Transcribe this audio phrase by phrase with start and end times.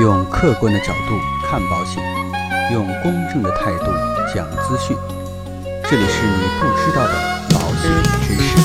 [0.00, 2.00] 用客观的角度看保险，
[2.72, 3.86] 用公正的态度
[4.32, 4.96] 讲资讯。
[5.90, 7.14] 这里是你不知道的
[7.50, 7.90] 保险
[8.22, 8.56] 知识。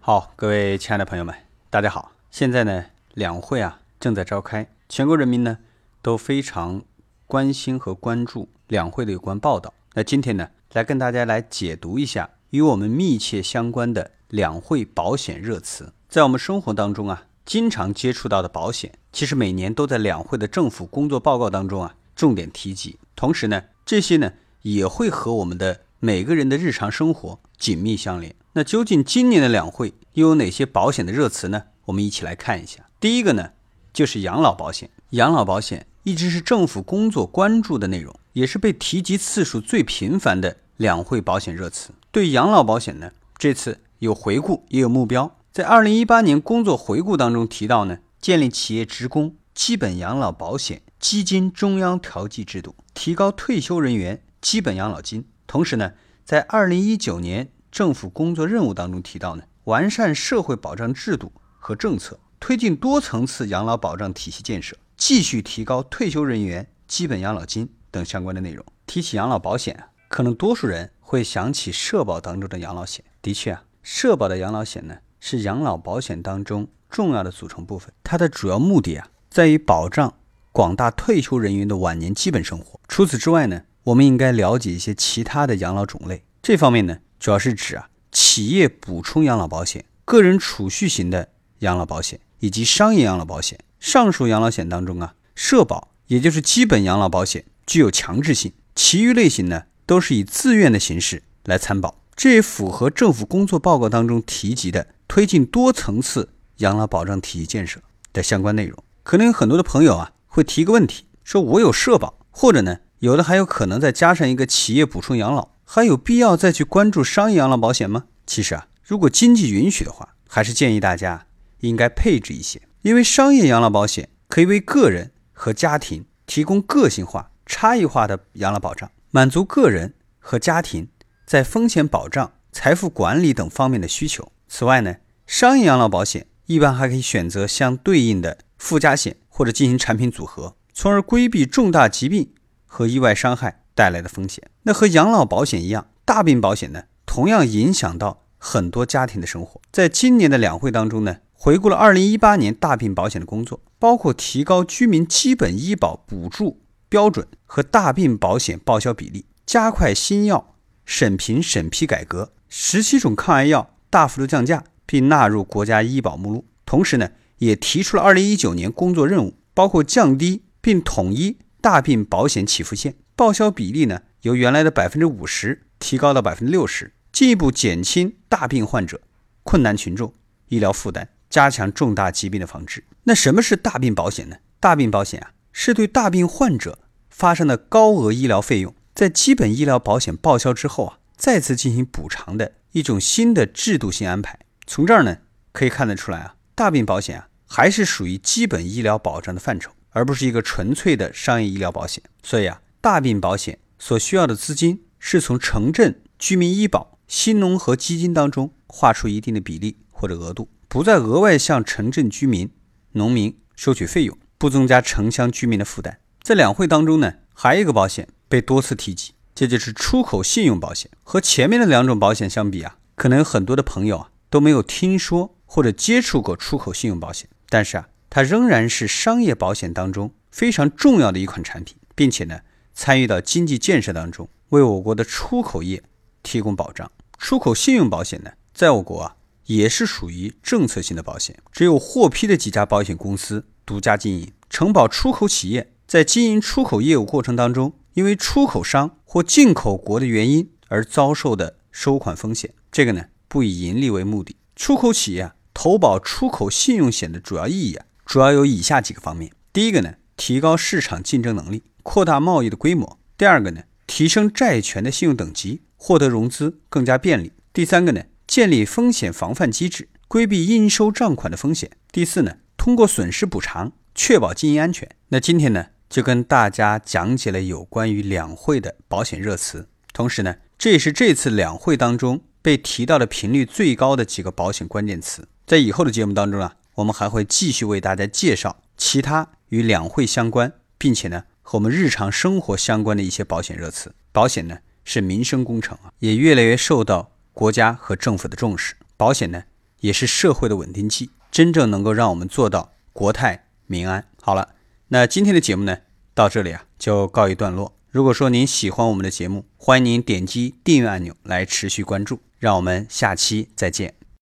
[0.00, 1.32] 好，各位亲爱的朋友们，
[1.70, 2.10] 大家好。
[2.32, 5.58] 现在呢，两会啊正在召开，全国人民呢
[6.02, 6.82] 都非常
[7.28, 9.72] 关心和关注两会的有关报道。
[9.94, 15.92] 那今天呢，来跟大家来解读一下与我们密切相关的两会保险热词。
[16.08, 22.98] 在我们生活当中啊，经常接触到的保险，其实每年都在两会的政府工作报告当中啊重点提及。
[23.14, 28.34] 同时呢，这些呢也会和我们的每个人的日常生活紧密相连。
[28.54, 31.64] 那究竟今年的两会又有哪些保险的热词呢？
[31.84, 32.88] 我们一起来看一下。
[32.98, 33.50] 第一个呢，
[33.92, 34.90] 就是养老保险。
[35.10, 41.90] 养老保险一直是政府工作关注的内容，也是被提及次数最频繁的两会保险热词。
[42.10, 45.38] 对养老保险呢，这次有回顾也有目标。
[45.52, 55.26] 在二零一八年工作回顾当中提到呢，建立企业职工基本养老保险基金中央调剂制度，提高退休人员基本养老金。
[55.46, 55.92] 同时呢，
[56.24, 68.64] 在二零一九年政府工作任务当中提到呢，完善社会保障制度和政策，推进多层次养老保障体系建设，继续提高退休人员基本养老金等相关的内容。
[68.86, 73.04] 提起养老保险，可能多数人会想起社保当中的养老险。
[73.20, 77.92] 的确啊，社保的养老险呢是养老保险当中重要的组成部分。
[78.02, 80.14] 它的主要目的啊，在于保障
[80.52, 82.80] 广大退休人员的晚年基本生活。
[82.88, 86.24] 除此之外呢，我们应该了解一些其他的养老种类。
[86.42, 91.28] 这方面呢，主要是指啊企业补充养老保险、个人储蓄型的
[91.60, 93.58] 养老保险以及商业养老保险。
[93.78, 101.99] 上述养老险当中啊，社保也就是基本养老保险具有强制性，其余类型呢都是以自愿的形式来参保。
[102.22, 107.80] 这也符合政府工作报告当中提及的推进多层次养老保障体系建设
[108.12, 108.84] 的相关内容。
[109.02, 118.04] 可能有很多的朋友啊会提个问题，说我有社保，或者呢有的还有可能再加上一个企业补充养老，还有必要再去关注商业养老保险吗？
[118.26, 121.24] 其实啊，如果经济允许的话，还是建议大家
[121.60, 130.86] 应该配置一些，因为商业养老保险可以为个人和家庭提供个性化、差异化的养老保障，满足个人和家庭
[131.30, 134.32] 在风险保障、财富管理等方面的需求。
[134.48, 134.96] 此外呢，
[135.28, 142.32] 商业养老保险一般还可以选择相对应的附加险或者进行产品组合，从而规避重大疾病
[142.66, 144.50] 和意外伤害带来的风险。
[144.64, 149.60] 那和养老保险一样，大病保险呢，同样影响到很多家庭的生活。
[149.70, 160.56] 在今年的两会当中呢，回顾了2018年大病保险的工作，包括提高居民基本医保补助标准和大病保险报销比例，加快新药
[160.90, 166.44] 审评审批改革，十七种抗癌药大幅度降价并纳入国家医保目录。
[166.66, 179.00] 同时呢，也提出了2019年工作任务，包括降低并统一大病保险起付线，报销比例呢由原来的百分之五十提高到百分之六十，进一步减轻大病患者、
[179.44, 180.12] 困难群众
[180.48, 182.82] 医疗负担，加强重大疾病的防治。
[183.04, 184.38] 那什么是大病保险呢？
[184.58, 194.38] 大病保险啊，是对大病患者发生的高额医疗费用，在基本医疗保险报销之后啊，再次进行补偿的一种新的制度性安排。
[194.66, 195.16] 从这儿呢，
[195.52, 202.04] 可以看得出来啊，大病保险啊，还是属于基本医疗保障的范畴，而不是一个纯粹的商业医疗保险。
[202.22, 212.52] 所以啊，大病保险所需要的资金是从城镇居民医保、新农合基金当中划出一定的比例或者额度，不再额外向城镇居民、
[212.92, 216.00] 农民收取费用，不增加城乡居民的负担。
[216.22, 220.88] 在两会当中呢，还有一个保险被多次提及，这就是出口信用保险。
[221.02, 232.42] 和前面的两种保险相比啊，可能很多的朋友啊都没有听说或者接触过出口信用保险，但是啊，它仍然是商业保险当中非常重要的一款产品，并且呢，
[232.72, 235.82] 参与到经济建设当中，为我国的出口业
[236.22, 236.88] 提供保障。
[237.18, 252.52] 出口信用保险呢，在我国啊也是属于政策性的保险，只有获批的几家保险公司独家经营，承保出口企业在经营出口业务过程当中，因为出口商或进口国的原因而遭受的收款风险。
[252.70, 254.36] 这个呢，不以盈利为目的。
[254.54, 274.88] 出口企业啊，投保出口信用险的主要意义啊，主要有以下几个方面：第一个呢，提高市场竞争能力，扩大贸易的规模；第二个呢，提升债权的信用等级，获得融资更加便利；第三个呢，建立风险防范机制，规避应收账款的风险；第四呢，通过损失补偿确保经营安全。
[275.08, 285.28] 那今天呢，就跟大家讲解了有关于两会的保险热词，同时呢，这也是这次两会当中被提到的频率最高的几个保险关键词。
[285.44, 293.92] 在以后的节目当中啊，我们还会继续为大家介绍其他与两会相关，并且呢和我们日常生活相关的一些保险热词。
[294.12, 298.76] 保险呢是民生工程啊，也越来越受到国家和政府的重视。
[298.96, 299.42] 保险呢
[299.80, 304.06] 也是社会的稳定器，真正能够让我们做到国泰民安。
[304.22, 304.50] 好了，
[304.92, 305.78] 那今天的节目呢
[306.14, 307.72] 到这里啊就告一段落。
[307.90, 312.20] 如果说您喜欢我们的节目，欢迎您点击订阅按钮来持续关注。
[312.40, 313.99] 让我们下期再见。